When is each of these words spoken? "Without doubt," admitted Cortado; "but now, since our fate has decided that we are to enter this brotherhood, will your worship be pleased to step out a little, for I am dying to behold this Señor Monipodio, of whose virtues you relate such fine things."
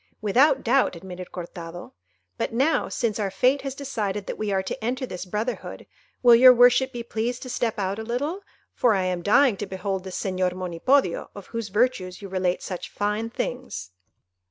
"Without 0.19 0.63
doubt," 0.63 0.95
admitted 0.95 1.31
Cortado; 1.31 1.93
"but 2.35 2.51
now, 2.51 2.89
since 2.89 3.19
our 3.19 3.29
fate 3.29 3.61
has 3.61 3.75
decided 3.75 4.25
that 4.25 4.35
we 4.39 4.51
are 4.51 4.63
to 4.63 4.83
enter 4.83 5.05
this 5.05 5.25
brotherhood, 5.25 5.85
will 6.23 6.33
your 6.33 6.51
worship 6.51 6.91
be 6.91 7.03
pleased 7.03 7.43
to 7.43 7.51
step 7.51 7.77
out 7.77 7.99
a 7.99 8.03
little, 8.03 8.41
for 8.73 8.95
I 8.95 9.03
am 9.03 9.21
dying 9.21 9.57
to 9.57 9.67
behold 9.67 10.03
this 10.03 10.19
Señor 10.19 10.53
Monipodio, 10.53 11.29
of 11.35 11.45
whose 11.53 11.69
virtues 11.69 12.19
you 12.19 12.29
relate 12.29 12.63
such 12.63 12.89
fine 12.89 13.29
things." 13.29 13.91